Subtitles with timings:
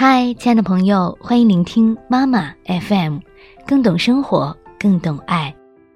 [0.00, 3.18] 嗨，亲爱的朋友，欢迎聆听妈妈 FM，
[3.66, 5.52] 更懂生活，更懂爱。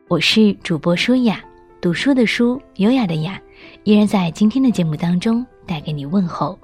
[0.09, 1.41] 我是主播舒雅，
[1.81, 3.41] 读书的书，优雅的雅，
[3.85, 6.59] 依然在今天的节目当中带给你问候。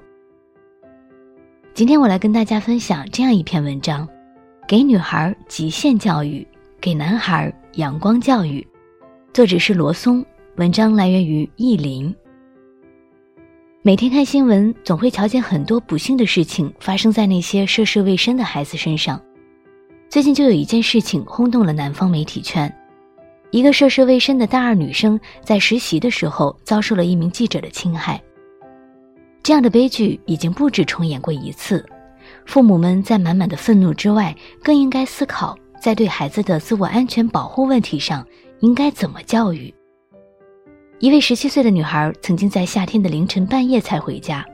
[1.73, 4.05] 今天我来跟大家分享这样一篇文章：
[4.67, 6.45] 给女孩极限教育，
[6.81, 8.67] 给男孩阳光教育。
[9.33, 10.25] 作者是罗松，
[10.57, 12.13] 文章来源于意林。
[13.81, 19.17] 每天看新闻，总会瞧见很多不幸的事情发生在那些涉世未深的孩子身上。
[20.09, 22.69] 最近就有一件事情轰动了南方媒体圈：
[23.51, 28.21] 一个涉世未深的大二女生在实习的时候遭受了一名记者的侵害。
[29.41, 31.85] 这样的悲剧已经不止重演过一次。
[32.45, 38.27] 父母们在满满的愤怒之外，更应该思考在对孩子的自我安全保护问题上
[38.59, 39.73] 应该怎么教育。
[40.99, 44.45] 一位十七岁的女孩曾经在夏天的凌晨半夜才回家。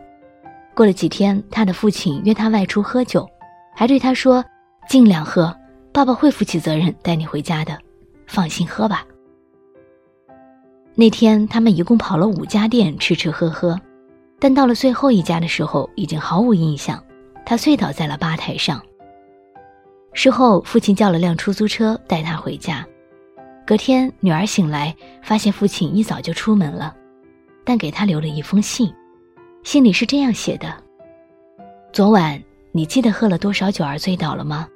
[0.76, 3.28] 过了几天，她的父亲约她外出喝酒，
[3.76, 4.46] 还对她说
[4.88, 5.56] ：“尽量喝，
[5.92, 7.76] 爸爸会负起责任带你回家的，
[8.28, 9.04] 放心喝吧。”
[10.94, 13.80] 那天，他们一共跑了五家店吃吃喝喝，
[14.38, 17.04] 但到了最后一家的时候，已经毫无印象。
[17.44, 18.80] 他醉倒在了吧台上。
[20.14, 22.86] 事后，父亲叫了辆出租车带他回家。
[23.66, 26.96] 隔天，女儿醒来，发现父亲一早就出门了，
[27.64, 28.94] 但给她留了一封信，
[29.64, 30.72] 信里是这样写的
[31.92, 32.40] ：“昨晚
[32.72, 34.68] 你记得喝了多少酒而醉倒了吗？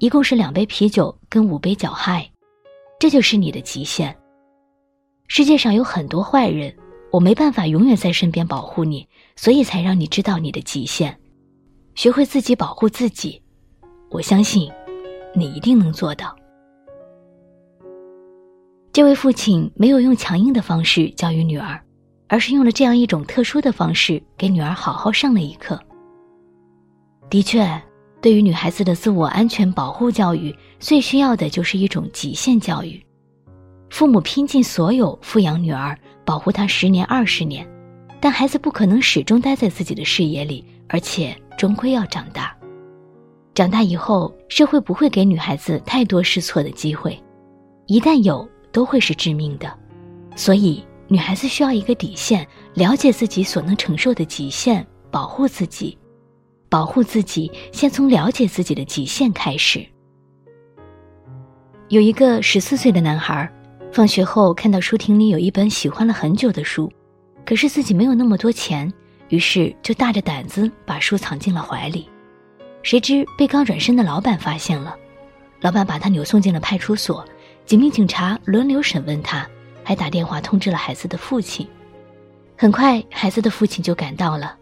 [0.00, 2.30] 一共是两杯啤酒跟五杯脚嗨，
[2.98, 4.14] 这就是你的极限。
[5.26, 6.76] 世界上有很多坏人，
[7.10, 11.16] 我没办法永远在身边保护你，所以才让你知道你的极限，
[11.94, 13.40] 学会自己保护自己。
[14.10, 14.70] 我相信，
[15.34, 16.36] 你一定能做到。”
[18.92, 21.80] 这位父亲没有用强硬的方式教育女儿，
[22.26, 25.78] 而是用了这样一种特殊的方式给女儿好好上了一课。
[27.30, 27.80] 的确，
[28.20, 33.00] 对于女孩子的自我安全保护教育，最需要的就是一种极限教育。
[33.90, 37.64] 父母拼尽所有抚养女儿，保护她十年二十年，
[38.20, 42.56] 但孩子不可能始终待在自己的视野里，而且终归要长大。
[43.54, 47.16] 长大以后，社会不会给女孩子太多试错的机会，
[47.86, 48.48] 一旦有。
[48.72, 49.72] 都会是致命的，
[50.36, 55.96] 所以女孩子需要一个底线，了解自己所能承受的极限，保护自己。
[56.68, 59.84] 保护自己，先从了解自己的极限开始。
[61.88, 63.52] 有一个十四岁的男孩，
[63.92, 66.88] 放学后看到书亭里有一本喜欢了很久的书，
[67.44, 68.92] 可是自己没有那么多钱，
[69.30, 72.08] 于是就大着胆子把书藏进了怀里。
[72.84, 74.94] 谁知被刚转身的老板发现了，
[75.60, 77.26] 老板把他扭送进了派出所。
[77.70, 79.48] 几名警察轮流审问他，
[79.84, 81.64] 还打电话通知了孩子的父亲。
[82.58, 84.56] 很快，孩子的父亲就赶到了。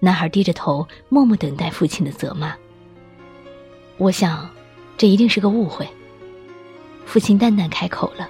[0.00, 2.56] 男孩低着头，默默等待父亲的责骂。
[3.98, 4.48] 我想，
[4.96, 5.86] 这一定是个误会。
[7.04, 8.26] 父亲淡淡开口了：“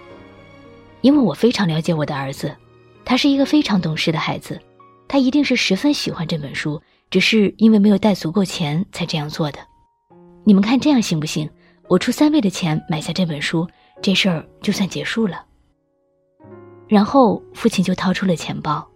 [1.01, 2.53] 因为我非常了解我的儿子，
[3.05, 4.61] 他是一个非常懂事的孩子，
[5.07, 9.61] 他一定是十分喜欢这本书，只是因为没有带足够钱才这样做的。
[10.43, 11.49] 你们看这样行不行？
[11.87, 13.65] 我出三倍的钱买下这本书。”
[14.01, 15.45] 这事儿就算结束了。
[16.87, 18.87] 然后父亲就掏出了钱包，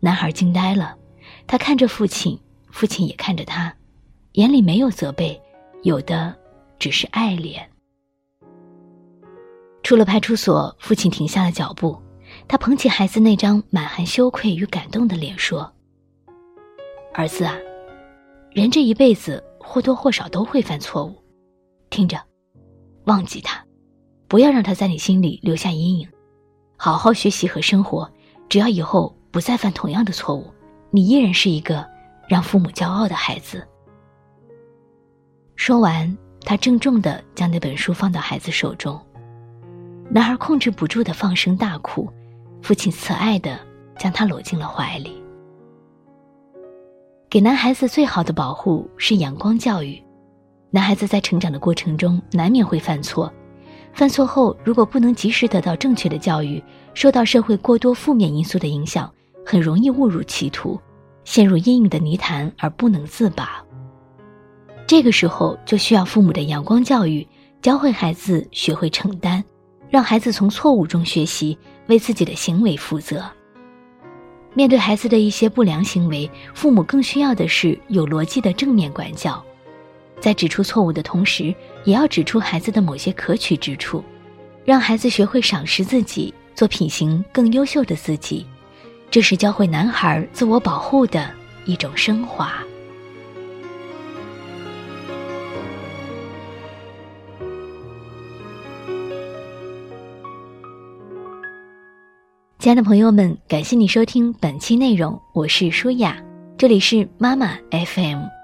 [0.00, 0.96] 男孩惊呆了，
[1.46, 2.38] 他看着父亲，
[2.70, 3.74] 父亲也看着他，
[4.32, 5.40] 眼里没有责备，
[5.82, 6.36] 有的
[6.78, 7.60] 只是爱怜。
[9.82, 11.96] 出了派出所，父亲停下了脚步，
[12.46, 15.72] 他捧起孩子那张满含羞愧与感动的脸说
[17.14, 17.56] ：“儿子啊，
[18.50, 21.16] 人这一辈子或多或少都会犯错误，
[21.88, 22.20] 听着，
[23.04, 23.64] 忘记他。”
[24.28, 26.08] 不要让他在你心里留下阴影，
[26.76, 28.08] 好好学习和生活。
[28.48, 30.46] 只要以后不再犯同样的错误，
[30.90, 31.84] 你依然是一个
[32.28, 33.66] 让父母骄傲的孩子。
[35.56, 39.00] 说完，他郑重地将那本书放到孩子手中。
[40.10, 42.10] 男孩控制不住的放声大哭，
[42.62, 43.58] 父亲慈爱地
[43.98, 45.22] 将他搂进了怀里。
[47.28, 50.02] 给男孩子最好的保护是阳光教育。
[50.70, 53.30] 男孩子在成长的过程中难免会犯错。
[53.92, 56.62] 犯错后，如果不能及时得到正确的教育，
[56.94, 59.12] 受到社会过多负面因素的影响，
[59.44, 60.80] 很容易误入歧途，
[61.24, 63.62] 陷入阴影的泥潭而不能自拔。
[64.86, 67.26] 这个时候就需要父母的阳光教育，
[67.60, 69.42] 教会孩子学会承担，
[69.90, 71.58] 让孩子从错误中学习，
[71.88, 73.24] 为自己的行为负责。
[74.54, 79.44] 面对孩子的一些不良行为，父母更需要的是有逻辑的正面管教。
[80.20, 81.54] 在指出错误的同时，
[81.84, 84.04] 也要指出孩子的某些可取之处，
[84.64, 88.46] 让孩子学会赏识自己，做品行更优秀的自己，
[89.10, 91.30] 这是教会男孩自我保护的
[91.64, 92.52] 一种升华。
[102.58, 106.20] 亲爱的朋友们，感谢你收听本期内容，我是舒雅，
[106.58, 108.37] 这里是妈妈 FM。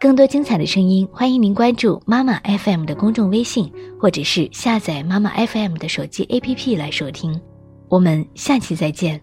[0.00, 3.68] 更多精彩的声音，欢迎您关注妈妈 FM 的公众微信，
[4.00, 7.40] 或者是下载妈妈 FM 的手机 APP 来收听。
[7.88, 9.20] 我们下期再见。